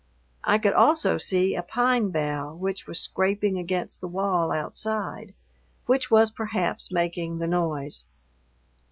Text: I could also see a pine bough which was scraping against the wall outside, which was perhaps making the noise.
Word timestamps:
I 0.43 0.57
could 0.57 0.73
also 0.73 1.19
see 1.19 1.53
a 1.53 1.61
pine 1.61 2.09
bough 2.09 2.55
which 2.55 2.87
was 2.87 2.99
scraping 2.99 3.59
against 3.59 4.01
the 4.01 4.07
wall 4.07 4.51
outside, 4.51 5.35
which 5.85 6.09
was 6.09 6.31
perhaps 6.31 6.91
making 6.91 7.37
the 7.37 7.45
noise. 7.45 8.07